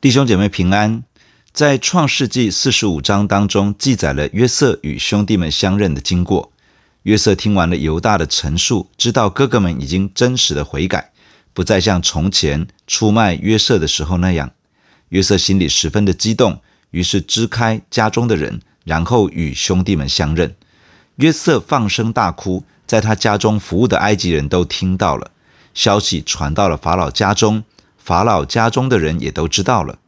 [0.00, 1.02] 弟兄姐妹平安，
[1.52, 6.52] 在创世纪四十五章当中记载了约瑟与兄弟们相认的经过。
[7.02, 11.10] 约瑟听完了犹大的陈述，知道哥哥们已经真实的悔改，
[11.52, 14.52] 不再像从前出卖约瑟的时候那样。
[15.08, 16.60] 约瑟心里十分的激动，
[16.92, 20.54] 于是支开家中的人，然后与兄弟们相认。
[21.16, 25.32] 约瑟放声大哭，在他家中服务的埃及人都听到了，
[25.74, 27.64] 消息传到了法老家中。
[28.08, 29.98] 法老家中的人也都知道了。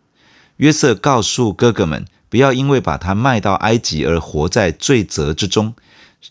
[0.57, 5.75] 约瑟告诉哥哥们，不要因为把他卖到埃及而活在罪责之中，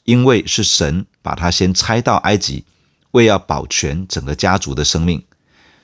[0.06, 2.66] 因为是神把他先差到埃及，
[3.12, 5.24] 为要保全整个家族的生命。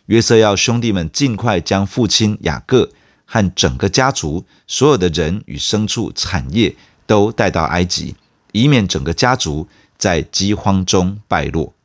[0.07, 2.89] 约瑟要兄弟们尽快将父亲雅各
[3.25, 6.75] 和整个家族所有的人与牲畜产业
[7.05, 8.15] 都带到埃及，
[8.53, 9.67] 以免整个家族
[9.99, 11.75] 在饥荒中败落。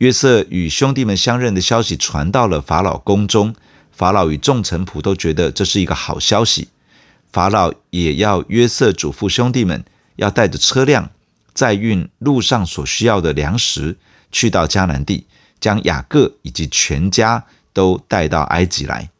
[0.00, 3.54] 约瑟与兄弟们相认的消息传到了法老宫中，
[3.92, 6.68] 法老与众臣仆都觉得这是一个好消息。
[7.30, 9.84] 法老也要约瑟嘱咐兄弟们，
[10.16, 11.10] 要带着车辆
[11.52, 13.98] 载运路上所需要的粮食，
[14.32, 15.26] 去到迦南地，
[15.60, 19.10] 将雅各以及全家都带到埃及来。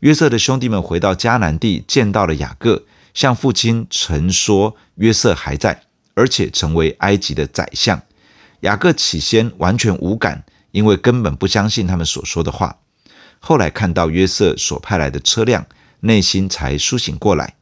[0.00, 2.82] 约瑟的兄弟们回到迦南地，见到了雅各，
[3.14, 5.82] 向父亲陈说约瑟还在，
[6.14, 8.02] 而且成为埃及的宰相。
[8.60, 12.78] 雅各起先完全无感，因为根本不相信他们所说的话。
[13.40, 15.66] 后来看到约瑟所派来的车辆，
[16.00, 17.54] 内心才苏醒过来。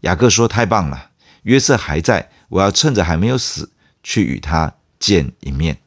[0.00, 1.10] 雅各说：“太棒了，
[1.44, 3.70] 约瑟还在，我要趁着还没有死，
[4.02, 5.78] 去与他见一面。”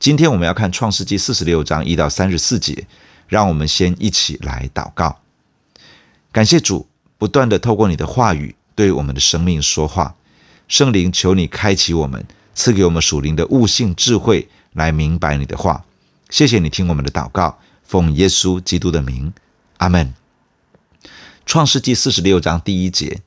[0.00, 2.86] 今天我们要看创世记四十六章一到三十四节，
[3.28, 5.20] 让我们先一起来祷告。
[6.32, 10.16] 感谢主，不断地透过你的话语对我们的生命说话。
[10.66, 12.26] 圣灵，求你开启我们。
[12.54, 15.84] 赐给我们属灵的悟性智慧，来明白你的话。
[16.30, 19.32] 谢谢你听我们的祷告，奉耶稣基督的名，
[19.76, 20.14] 阿门。
[21.44, 23.20] 创世纪四十六章第一节，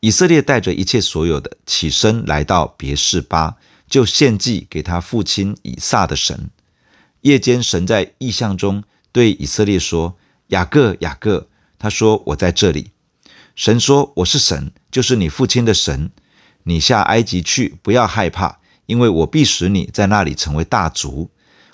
[0.00, 3.56] 以色列带着一切所有的起身来到别是巴，
[3.88, 6.50] 就献祭给他父亲以撒的神。
[7.20, 10.16] 夜间，神在异象中对以色列说
[10.48, 12.90] ：“雅各，雅各。”他说：“我在这里。”
[13.54, 16.10] 神说：“我是神，就是你父亲的神。”
[16.64, 21.30] 你下埃及去，不要害怕，因为我必使你在那里成为大族。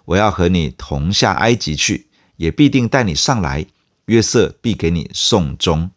[0.07, 3.67] 我要和你同下埃及去，也必定带你上来。
[4.07, 5.91] 约瑟必给你送终。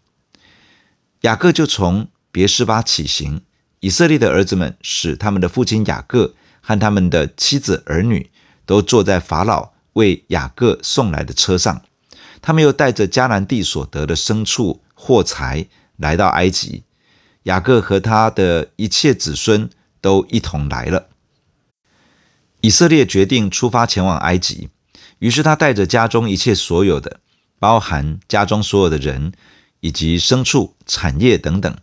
[1.22, 3.42] 雅各就从别是巴起行，
[3.80, 8.30] 以色列的儿子们使他们的父亲雅各和他们的妻子儿女
[8.66, 11.82] 都坐在法老为雅各送来的车上。
[12.42, 16.84] 他们又带着迦南地所得的牲畜货财来到埃及。
[17.44, 19.70] 雅各和他的一切子孙
[20.00, 21.08] 都一同来了。
[22.62, 24.70] 以色列决定出发前往埃及，
[25.20, 27.20] 于是他带着家中一切所有的，
[27.58, 29.32] 包含家中所有的人
[29.80, 31.76] 以及牲畜、产业等等，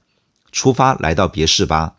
[0.52, 1.96] 出发来到别是巴。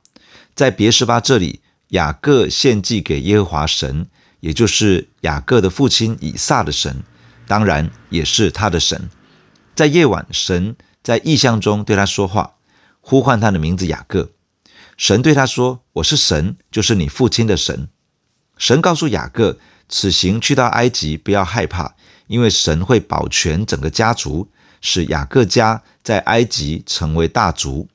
[0.56, 4.08] 在别是巴这里，雅各献祭给耶和华神，
[4.40, 7.04] 也就是雅各的父亲以撒的神，
[7.48, 9.10] 当然也是他的神。
[9.76, 12.56] 在夜晚，神在异象中对他说话。
[13.02, 14.32] 呼唤他的名字雅各，
[14.98, 17.90] 神对他说：“我是神，就是你父亲的神。”
[18.58, 21.96] 神告诉雅各：“此行去到埃及，不要害怕，
[22.28, 24.52] 因为神会保全整个家族，
[24.82, 27.88] 使雅各家在埃及成为大族。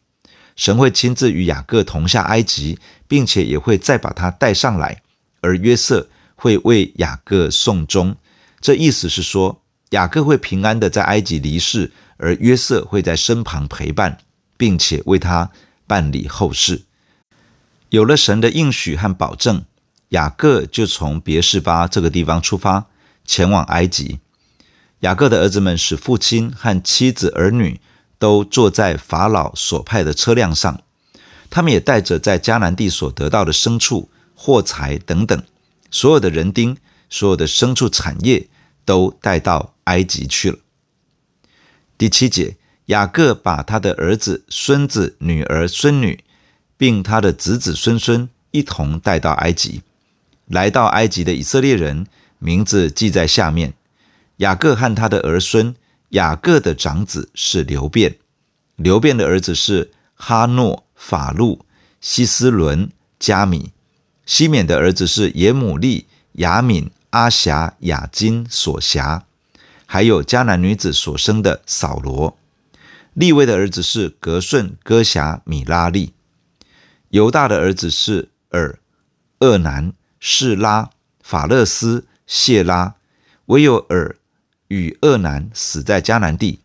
[0.56, 5.03] 神会亲自与雅各同下埃及，并且也会再把他带上来。
[5.42, 8.16] 而约瑟会为雅各送终。
[8.60, 14.19] 这意思是说，雅各会平安的在埃及离世，而约瑟会在身旁陪伴。”
[14.56, 15.50] 并且为他
[15.87, 16.82] 办理后事，
[17.88, 19.65] 有了神的应许和保证，
[20.10, 22.87] 雅各就从别是巴这个地方出发，
[23.25, 24.20] 前往埃及。
[25.00, 27.81] 雅各的儿子们使父亲和妻子儿女
[28.19, 30.82] 都坐在法老所派的车辆上，
[31.50, 35.42] 他们也带着在迦南地所得到的牲畜、货财等等，
[35.91, 36.76] 所有的人丁、
[37.10, 38.48] 所有的牲畜产业
[38.84, 40.59] 都带到埃及去了。
[41.98, 42.56] 第七节。
[42.86, 46.22] 雅各把他的儿子、孙子、女儿、孙女，
[46.77, 49.83] 并他的子子孙孙一同带到埃及。
[50.47, 52.07] 来到埃及的以色列人
[52.39, 53.72] 名字记在下面。
[54.39, 55.75] 雅各和他的儿孙，
[56.10, 58.16] 雅各的长子是流便，
[58.77, 61.65] 流便的儿子是哈诺、法路、
[62.01, 63.71] 西斯伦、加米。
[64.27, 69.25] 西缅的儿子是耶母利、亚敏、阿辖、雅金、索辖，
[69.87, 72.37] 还有迦南女子所生的扫罗。
[73.15, 76.13] 利未的儿子是格顺、哥辖、米拉利；
[77.11, 78.78] 犹大的儿子是尔、
[79.39, 80.91] 厄南、示拉、
[81.22, 82.97] 法勒斯、谢拉。
[83.47, 84.16] 唯有尔
[84.69, 86.61] 与厄南死在迦南地，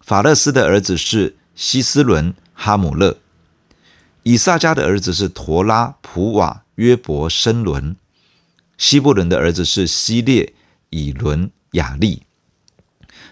[0.00, 3.16] 法勒斯的儿子是希斯伦、哈姆勒；
[4.22, 7.96] 以萨迦的儿子是陀拉、普瓦、约伯、申伦；
[8.76, 10.52] 希布伦的儿子是希列、
[10.90, 12.22] 以伦、雅利。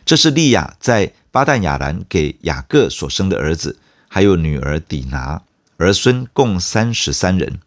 [0.07, 3.79] 这是利亚在巴旦亚兰给雅各所生的儿子，
[4.09, 5.43] 还有女儿底拿，
[5.77, 7.61] 儿孙共三十三人。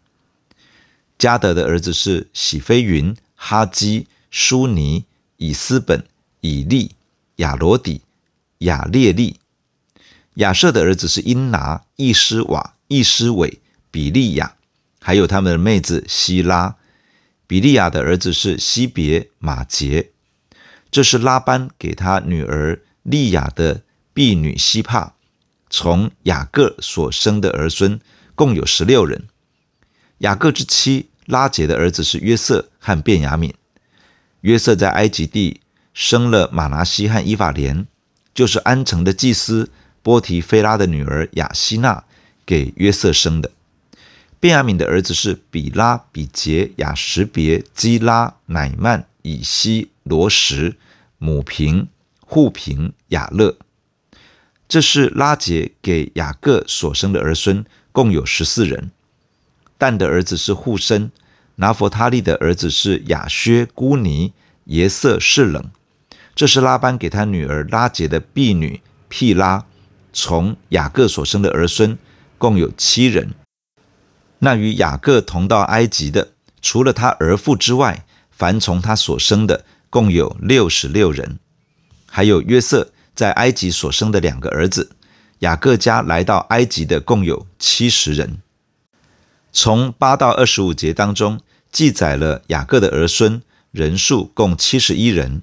[1.19, 5.05] 加得的儿子是喜非云、哈基、书尼、
[5.37, 6.03] 以斯本、
[6.41, 6.95] 以利、
[7.35, 8.01] 亚罗底、
[8.57, 9.39] 亚列利。
[10.37, 13.59] 亚瑟的儿子是因拿、易施瓦、易施伟、
[13.91, 14.55] 比利亚，
[14.99, 16.75] 还有他们的妹子希拉。
[17.45, 20.09] 比利亚的儿子是西别、马杰。
[20.89, 23.81] 这是拉班给他女儿利亚的
[24.13, 25.15] 婢女西帕，
[25.67, 27.99] 从雅各所生的儿孙
[28.35, 29.27] 共有十六人。
[30.19, 33.51] 雅各之妻拉结的儿子是约瑟和便雅悯。
[34.41, 35.59] 约瑟在埃及地
[35.91, 37.87] 生了马拿西和以法莲，
[38.35, 39.71] 就是安城的祭司
[40.03, 42.03] 波提菲拉的女儿雅西娜
[42.45, 43.49] 给约瑟生的。
[44.39, 49.89] 便雅悯的儿子是比拉、比杰、雅什别、基拉、乃曼、以西。
[50.03, 50.75] 罗什、
[51.19, 51.87] 母平、
[52.31, 53.57] 户平、雅勒，
[54.67, 58.91] 这是拉杰给雅各所生的儿孙，共有十四人。
[59.79, 61.09] 但的儿子是护生，
[61.55, 64.31] 拿弗他利的儿子是雅薛、孤尼、
[64.65, 65.71] 耶色、示冷。
[66.35, 69.65] 这是拉班给他女儿拉杰的婢女辟拉，
[70.13, 71.97] 从雅各所生的儿孙，
[72.37, 73.31] 共有七人。
[74.37, 79.65] 那与雅各同到埃及的，除了他儿父之外，凡从他所生的。
[79.91, 81.39] 共有六十六人，
[82.09, 84.91] 还有约瑟在埃及所生的两个儿子。
[85.39, 88.41] 雅各家来到埃及的共有七十人。
[89.51, 91.39] 从八到二十五节当中
[91.71, 93.41] 记载了雅各的儿孙
[93.71, 95.41] 人数共七十一人，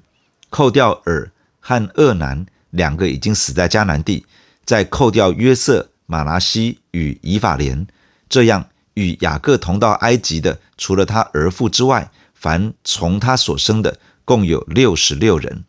[0.51, 1.31] 扣掉尔
[1.61, 4.27] 和厄南两个已经死在迦南地，
[4.65, 7.87] 再扣掉约瑟、马拿西与以法莲，
[8.29, 13.99] 这样与雅各同到埃及的，除了他儿妇之外，凡从他所生的。
[14.27, 15.66] 共有六十六人，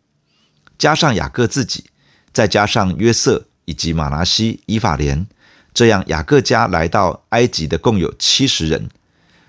[0.78, 1.84] 加上雅各自己，
[2.32, 5.26] 再加上约瑟以及马拿西、以法莲，
[5.74, 8.88] 这样雅各家来到埃及的共有七十人。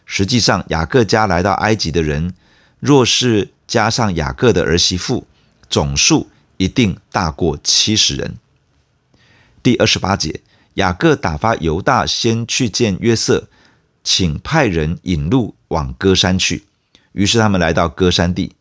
[0.05, 2.33] 实际上，雅各家来到埃及的人，
[2.79, 5.27] 若是加上雅各的儿媳妇，
[5.69, 8.37] 总数一定大过七十人。
[9.61, 10.41] 第二十八节，
[10.73, 13.47] 雅各打发犹大先去见约瑟，
[14.03, 16.65] 请派人引路往歌山去。
[17.11, 18.55] 于是他们来到歌山地。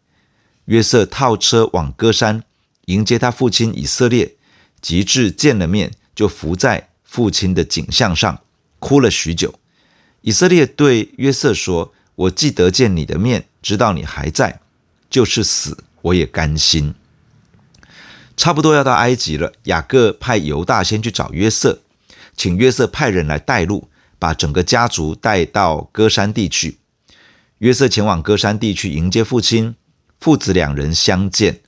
[0.67, 2.43] 约瑟套车往歌山
[2.89, 4.35] 迎接他父亲以色列，
[4.81, 8.41] 及至见了面，就伏在父亲的颈项上，
[8.79, 9.55] 哭了许久。
[10.23, 14.61] 以色列对约瑟说：“我既得见你的面，知道你还在，
[15.11, 16.95] 就是死我也甘心。”
[18.37, 21.83] 差不多要到埃及了，雅各派犹大先去找约瑟，
[22.37, 26.79] 请约瑟派人来带路，把整个家族带到歌山地去。
[27.59, 29.75] 约瑟前往歌山地去迎接父亲。
[30.21, 31.61] 父子两人相见，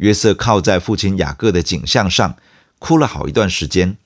[0.00, 2.36] 约瑟靠在父亲雅各的颈项上，
[2.78, 3.98] 哭了好一段时间。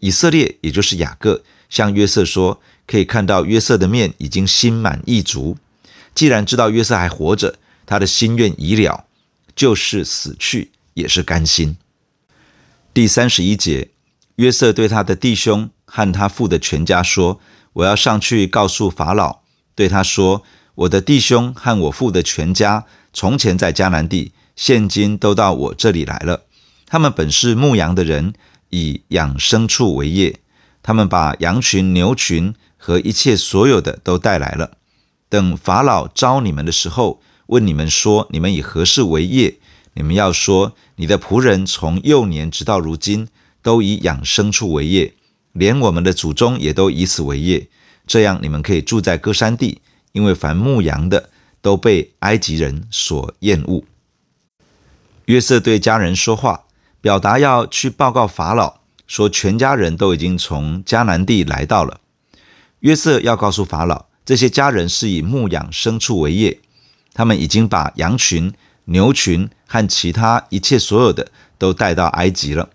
[0.00, 5.56] 以色列，也就是雅各，向约瑟说：“可以看到约瑟的面已经心满意足。
[6.14, 7.56] 既然知道约瑟还活着，
[7.86, 9.06] 他的心愿已了，
[9.56, 11.78] 就是死去也是甘心。”
[12.92, 13.88] 第三十一节，
[14.36, 17.40] 约瑟对他的弟兄和他父的全家说
[17.72, 19.38] ：“我要上去告诉法老，
[19.74, 20.42] 对他说：
[20.74, 22.84] 我的弟兄和我父的全家。”
[23.14, 24.32] 从前在迦南地，
[24.64, 26.44] 现今都到我这里来了。
[26.86, 28.32] 他们本是牧羊的人，
[28.70, 30.38] 以养牲畜为业。
[30.84, 34.76] 他们把羊群、牛群和一切所有的都带来了。
[35.28, 39.58] 等法老召你们的时候，问你们说：你们以何事为业？
[39.94, 43.26] 你们要说：你的仆人从幼年直到如今，
[43.62, 45.14] 都以养牲畜为业，
[45.50, 47.68] 连我们的祖宗也都以此为业。
[48.06, 49.80] 这样你们可以住在歌山地，
[50.12, 51.30] 因为凡牧羊的。
[51.60, 53.84] 都被埃及人所厌恶。
[55.26, 56.64] 约瑟对家人说话，
[57.00, 62.00] 表达要去报告法老，说全家人都已经从迦南地来到了。
[62.80, 66.58] 约瑟要告诉法老，这些家人是以牧养牲畜为业，
[67.14, 68.52] 他们已经把羊群、
[68.86, 72.68] 牛群和其他一切所有的都带到埃及了。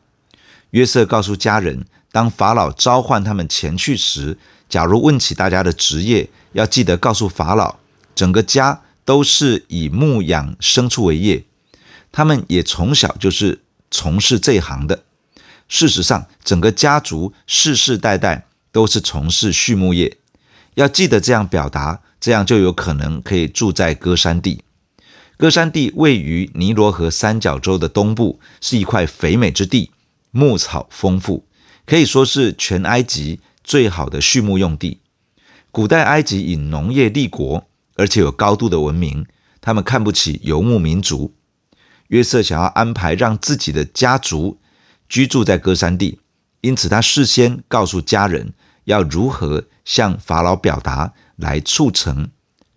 [0.71, 4.37] 约瑟告诉家人，当法老召唤他们前去时，
[4.69, 7.75] 假如问起大家的职业，要记得告诉法老。
[8.15, 11.43] 整个家都是以牧养牲畜为业，
[12.11, 15.03] 他们也从小就是从事这一行的。
[15.67, 20.17] 事实上，整个家族世世代代都是从事畜牧业。
[20.75, 24.63] 要记得这样表达，这样就有可能可以住在歌山地。
[25.35, 29.91] 歌山地位于尼罗河三角洲的东部，是一块肥美之地，
[30.31, 31.45] 牧草丰富，
[31.85, 35.01] 可以说是全埃及最好的畜牧用地。
[35.69, 39.25] 古代埃及以农业立国，而且有高度的文明，
[39.59, 41.33] 他们看不起游牧民族。
[42.07, 44.59] 约瑟想要安排让自己的家族
[45.09, 46.19] 居住在歌珊地，
[46.61, 48.53] 因此他事先告诉家人
[48.85, 52.29] 要如何向法老表达，来促成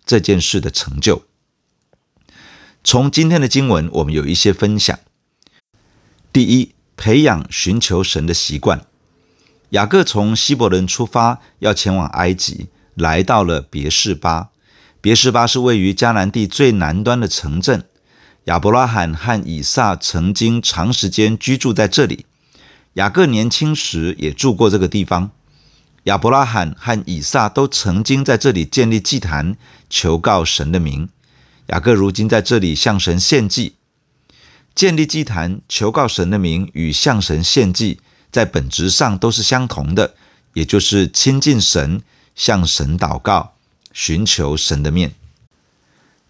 [0.05, 1.23] 这件事的成就。
[2.83, 4.99] 从今天的经文，我们有一些分享。
[6.33, 8.85] 第一，培养寻求神的习惯。
[9.69, 14.49] 雅各从希伯伦出发，要前往埃及，来到了别是巴。
[14.99, 17.85] 别是巴是位于迦南地最南端的城镇。
[18.45, 22.25] 亚伯拉罕和以撒曾经长时间居住在这里。
[22.93, 25.31] 雅各年轻时也住过这个地方。
[26.05, 29.55] 亚伯拉罕和以撒都曾经在这里建立祭坛，
[29.87, 31.07] 求告神的名。
[31.67, 33.75] 雅各如今在这里向神献祭，
[34.73, 37.99] 建立祭坛求告神的名与向神献祭，
[38.31, 40.15] 在本质上都是相同的，
[40.55, 42.01] 也就是亲近神、
[42.35, 43.53] 向神祷告、
[43.93, 45.13] 寻求神的面。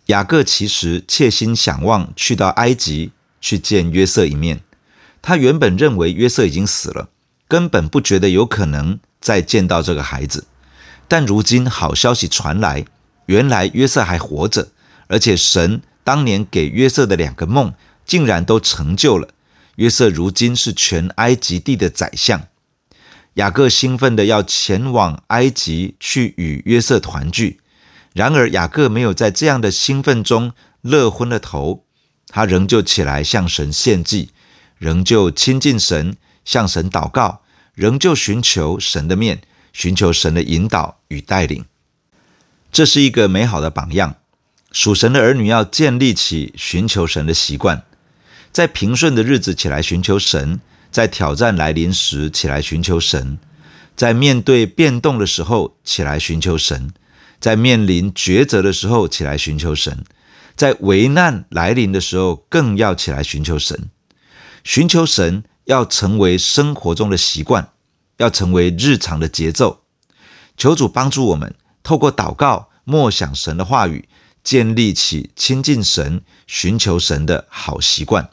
[0.08, 4.62] 雅各其实切心想望去到埃及去见约瑟一面，
[5.22, 7.10] 他原本认为约瑟已经死了，
[7.48, 10.46] 根本不觉得有可能再见到这个孩子，
[11.08, 12.86] 但如今好消息传来，
[13.28, 14.70] 原来约瑟还活着。
[15.08, 17.74] 而且神当年给约瑟的两个梦，
[18.06, 19.30] 竟然都成就了。
[19.76, 22.48] 约瑟如今是全埃及地的宰相。
[23.36, 27.61] 雅各兴奋地要前往埃及去与约瑟团聚。
[28.14, 31.86] 然而雅各没有在这样的兴奋中乐昏了头，
[32.28, 34.32] 他仍旧起来向神献祭，
[34.78, 37.42] 仍旧亲近神，向神祷告，
[37.74, 39.42] 仍旧寻求神的面，
[39.72, 41.66] 寻求神的引导与带领。
[42.72, 44.16] 这是一个美好的榜样。
[44.72, 47.84] 属神的儿女要建立起寻求神的习惯，
[48.54, 53.38] 在平顺的日子起来寻求神，在挑战来临时起来寻求神，
[53.98, 56.94] 在面对变动的时候起来寻求神，
[57.42, 60.06] 在面临抉择的时候起来寻求神，
[60.56, 63.90] 在危难来临的时候更要起来寻求神。
[64.64, 67.74] 寻求神要成为生活中的习惯，
[68.18, 69.82] 要成为日常的节奏。
[70.56, 74.08] 求主帮助我们，透过祷告默想神的话语。
[74.44, 78.32] 建立起亲近神、寻求神的好习惯。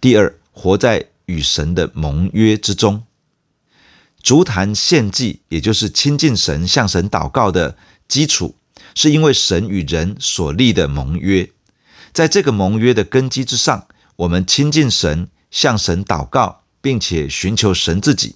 [0.00, 3.02] 第二，活在与神的盟约之中。
[4.26, 7.78] 足坛献祭，也就是亲近神、向神祷告的
[8.08, 8.56] 基础，
[8.96, 11.48] 是因为神与人所立的盟约。
[12.12, 18.34] 在这个盟约的根基之上，我们亲近神、向神祷告，并且寻求神自己。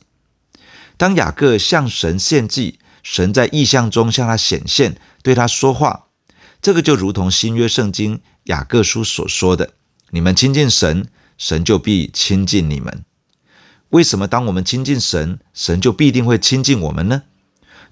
[0.97, 6.07] 当雅各向神献祭，神在异象中向他显现，对他说话。
[6.63, 9.73] 这个就如同新约圣经雅各书所说的
[10.11, 13.05] ：“你们亲近神，神就必亲近你们。”
[13.91, 17.23] 为什么当我们亲近神，神就必定会亲近我们呢？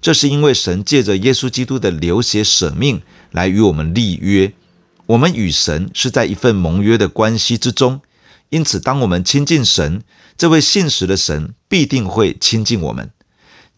[0.01, 3.01] 这是因为神借着耶稣基督的流血舍命
[3.31, 4.53] 来与我们立约，
[5.07, 8.01] 我们与神是在一份盟约的关系之中。
[8.47, 10.01] 因此，当我们亲近神，
[10.37, 13.11] 这位信实的神必定会亲近我们。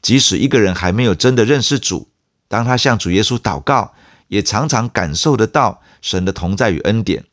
[0.02, 2.10] 即使一个人还没有真的认识主，
[2.48, 3.94] 当他向主耶稣祷告，
[4.28, 7.26] 也常常感受得到神的同在与恩典，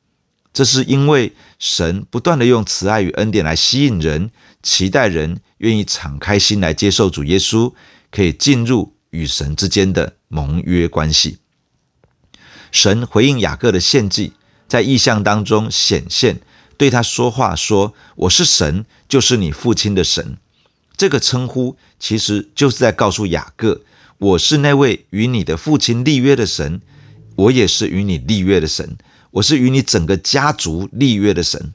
[0.53, 4.31] 这是因为神不断地用慈爱与恩典来吸引人，
[4.69, 7.73] 期待人愿意敞开心来接受主耶稣，
[8.11, 11.39] 可以进入与神之间的盟约关系。
[12.71, 14.35] 神回应雅各的献祭，
[14.69, 16.43] 在异象当中显现，
[16.77, 20.37] 对他说话说：“我是神，就是你父亲的神。”
[20.99, 23.81] 这个称呼其实就是在告诉雅各。
[24.19, 26.83] 我是那位与你的父亲立约的神，
[27.37, 28.99] 我也是与你立约的神，
[29.31, 31.73] 我是与你整个家族立约的神。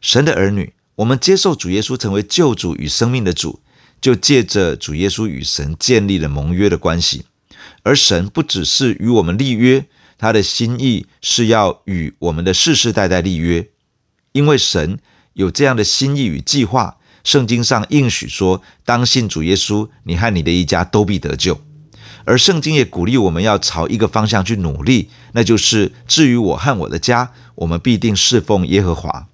[0.00, 3.60] 神的儿女，我们接受主耶稣成为救主与生命的主，
[4.00, 7.26] 就借着主耶稣与神建立了盟约的关系。
[7.82, 9.86] 而神不只是与我们立约，
[10.16, 13.68] 他的心意是要与我们的世世代代立约，
[14.32, 14.98] 因为神
[15.34, 16.96] 有这样的心意与计划。
[17.22, 21.60] 圣经上应许说：“当信主耶稣，你和你的一家都必得救。”
[22.24, 29.28] 而圣经也鼓励我们要朝一个方向去努力，那就是至于我和我的家，我们必定侍奉耶和华。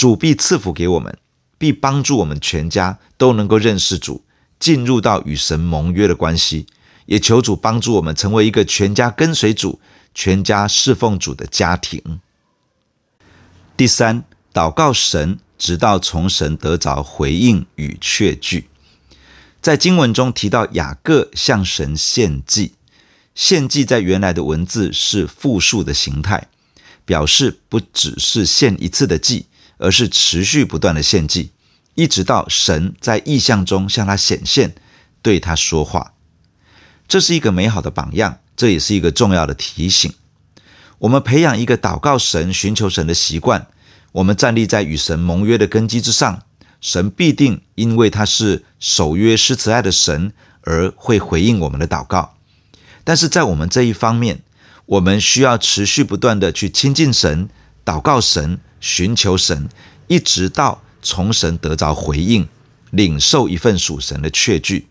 [0.00, 1.18] 主必赐福给我们，
[1.58, 4.24] 必帮助我们全家都能够认识主，
[4.58, 6.64] 进入到与神盟约的关系。
[7.04, 9.78] 也求主帮助我们成为一个全家跟随主、
[10.14, 12.18] 全家侍奉主的家庭。
[13.76, 15.38] 第三，祷告神。
[15.58, 18.70] 直到从神得着回应与确据，
[19.60, 22.72] 在经文中提到雅各向神献祭，
[23.34, 26.48] 献祭在原来的文字是复数的形态，
[27.04, 29.48] 表示不只是献一次的祭，
[29.80, 31.52] 而是持续不断的献祭，
[31.94, 34.74] 一直到神在异象中向他显现，
[35.22, 36.12] 对他说话。
[37.08, 40.12] 这是一个美好的榜样，这也是一个重要的提醒。
[40.98, 43.66] 我们培养一个祷告神、寻求神的习惯，
[44.12, 46.42] 我们站立在与神盟约的根基之上，
[46.80, 52.36] 神必定因为他是守约施慈爱的神，而会回应我们的祷告。
[53.02, 54.42] 但是在我们这一方面，
[54.84, 57.48] 我们需要持续不断的去亲近神、
[57.82, 59.68] 祷告神、寻求神，
[60.08, 62.48] 一直到从神得着回应，
[62.90, 64.88] 领受一份属神的确据。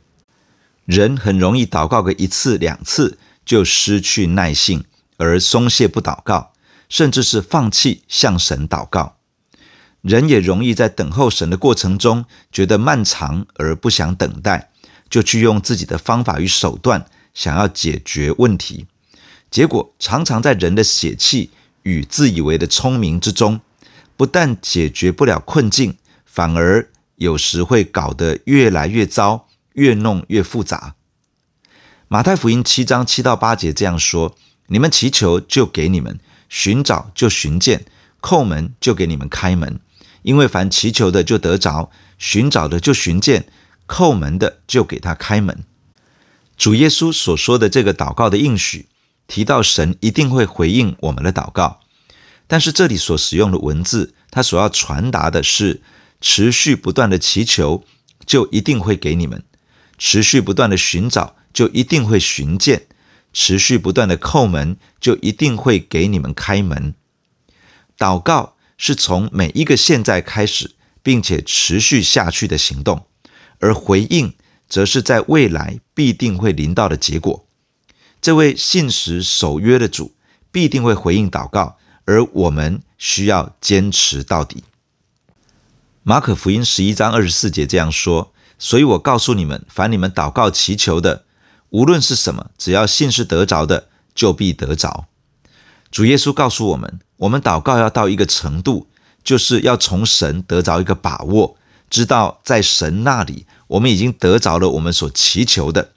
[0.85, 4.85] 人很容易祷告个一次两次，就失去耐性，
[5.17, 6.53] 而松懈不祷告，
[6.87, 9.17] 甚至是放弃向神祷告。
[10.01, 14.71] 人也容易在等候神的过程中觉得漫长而不想等待，
[15.09, 18.87] 就去用自己的方法与手段想要解决问题。
[19.51, 21.49] 结果常常在人的血气
[21.83, 23.59] 与自以为的聪明之中，
[24.19, 25.95] 不但解决不了困境，
[26.25, 30.95] 反而有时会搞得越来越糟，越弄越复杂。
[32.09, 34.35] 马太福音七章七到八节这样说
[34.67, 36.15] ：“你们祈求，就给你们；
[36.49, 37.85] 寻找，就寻见；
[38.21, 39.79] 叩门，就给你们开门。
[40.23, 43.43] 因为凡祈求的，就得着；寻找的，就寻见；
[43.87, 45.63] 叩门的，就给他开门。”
[46.57, 48.89] 主耶稣所说的这个祷告的应许。
[49.27, 51.79] 提到神一定会回应我们的祷告，
[52.49, 55.83] 但是这里所使用的文字，它所要传达的是
[56.19, 57.83] 持续不断的祈求，
[58.25, 59.41] 就一定会给你们；
[59.99, 62.79] 持续不断的寻找，就一定会寻见；
[63.31, 66.95] 持续不断的叩门，就一定会给你们开门。
[67.95, 70.71] 祷告是从每一个现在开始，
[71.03, 73.05] 并且持续下去的行动，
[73.59, 74.33] 而回应
[74.67, 77.45] 则是在未来必定会临到的结果。
[78.19, 80.15] 这位信实守约的主
[80.51, 81.77] 必定会回应祷告，
[82.09, 84.63] 而我们需要坚持到底。
[86.01, 91.23] 马可福音十一章二十四节这样说：“所以我告诉你们，凡你们祷告祈求的，
[91.69, 95.05] 无论是什么，只要信是得着的，就必得着。”
[95.91, 98.87] 主耶稣告诉我们，我们祷告要到一个程度，
[99.23, 101.57] 就是要从神得着一个把握，
[101.91, 105.91] 知道在神那里，我们已经得着了我们所祈求的。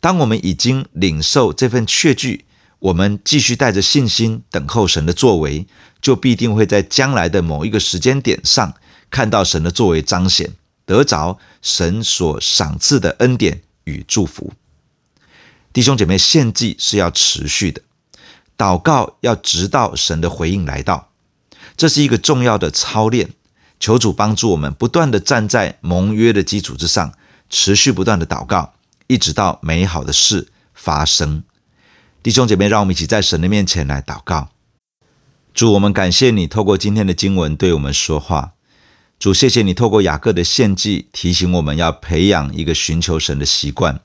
[0.00, 2.45] 当我们已经领受这份确据，
[2.78, 5.66] 我们继续带着信心等候神的作为，
[6.00, 8.74] 就必定会在将来的某一个时间点上
[9.10, 10.52] 看到神的作为彰显，
[10.84, 14.52] 得着神所赏赐的恩典与祝福。
[15.72, 17.82] 弟兄姐妹，献祭是要持续的，
[18.56, 21.10] 祷告要直到神的回应来到，
[21.76, 23.30] 这是一个重要的操练。
[23.78, 27.12] 求主帮助我们，不断地站在盟约的基础之上，
[27.50, 28.72] 持续不断地祷告。
[29.06, 31.44] 一直到美好的事发生，
[32.26, 34.48] 弟兄姐妹，让我们一起在神的面前来祷告。
[35.54, 38.54] 主，我们感谢你透过今天的经文对我们说话。
[39.20, 44.00] 主，谢谢你透过雅各的献祭提醒我们要培养一个寻求神的习惯。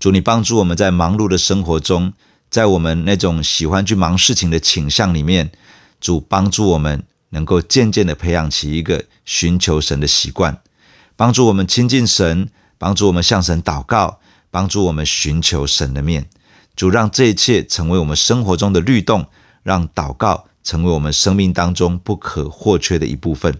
[0.00, 2.14] 主，你帮助我们在忙碌的生活中，
[2.50, 5.52] 在我们那种喜欢去忙事情的倾向里面，
[6.00, 10.60] 主帮助我们能够渐渐的培养起一个寻求神的习惯，
[11.14, 12.50] 帮助我们亲近神。
[12.76, 14.18] 帮助我们向神祷告，
[14.50, 16.28] 帮助我们寻求神的面。
[16.76, 19.26] 主，让这一切成为我们生活中的律动，
[19.62, 23.58] 让祷告成为我们生命当中不可或缺的一部分。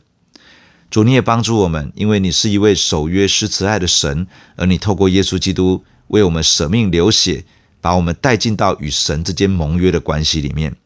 [0.90, 7.44] 主，你也帮助我们，因为你是一位守约施慈爱的神，而你透过耶稣基督为我们舍命流血，
[7.80, 10.76] 把我们带进到与神之间盟约的关系里面。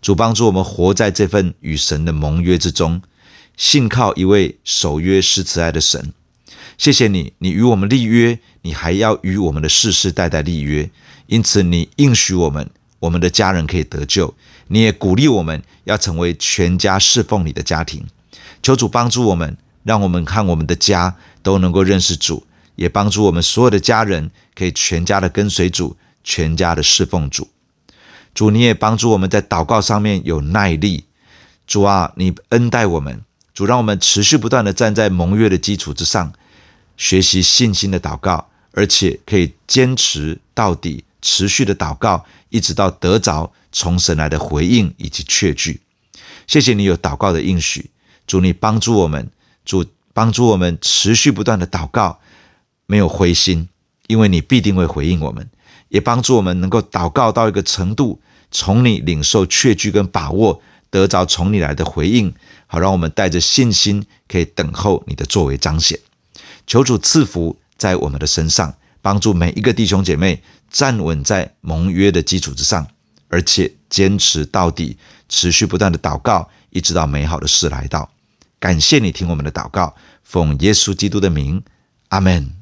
[0.00, 3.02] 主，帮助我们活在这份与神的盟约之中，
[3.56, 6.12] 信靠一位守约施慈爱的神。
[6.78, 10.90] 谢谢你，你与我们立约，你还要与我们的世世代代立约。
[11.26, 14.34] 因此，你应许我们，我们的家人可以得救。
[14.68, 18.06] 你也鼓励我们要成为全家侍奉你的家庭。
[18.62, 22.46] 求主帮助我们，让我们看我们的家都能够认识主，
[22.76, 27.48] 也帮助我们所有的家人可以全家的跟随主，全家的侍奉主。
[28.34, 31.04] 主，你也帮助我们在祷告上面有耐力。
[31.66, 33.22] 主啊，你恩待我们，
[33.54, 36.32] 主让我们持续不断的站在盟约的基础之上。
[36.96, 45.80] 学习信心的祷告，而且可以坚持到底，持续的祷告，一直到得着从神来的回应以及确据。
[46.46, 47.90] 谢谢你有祷告的应许，
[48.26, 49.30] 主你帮助我们，
[49.64, 52.20] 主帮助我们持续不断的祷告，
[52.86, 53.68] 没有灰心，
[54.08, 55.48] 因为你必定会回应我们，
[55.88, 62.34] 也帮助我们能够祷告到一个程度，从你领受确据跟把握，得着从你来的回应，
[62.66, 65.98] 好让我们带着信心可以等候你的作为彰显。
[66.66, 70.40] 求主赐福在我们的身上，帮助每一个弟兄姐妹
[70.70, 72.86] 站稳在盟约的基础之上，
[73.26, 74.96] 而且坚持到底，
[75.28, 78.08] 持续不断的祷告，一直到美好的事来到。
[78.60, 81.60] 感谢你听我们的祷告，奉耶稣基督的名，
[82.10, 82.61] 阿门。